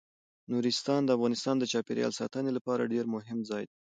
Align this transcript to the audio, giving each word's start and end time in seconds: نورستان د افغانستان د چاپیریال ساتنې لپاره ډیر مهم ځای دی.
نورستان 0.53 1.01
د 1.05 1.09
افغانستان 1.17 1.55
د 1.59 1.63
چاپیریال 1.73 2.11
ساتنې 2.19 2.51
لپاره 2.57 2.89
ډیر 2.93 3.05
مهم 3.15 3.39
ځای 3.49 3.63
دی. 3.69 3.75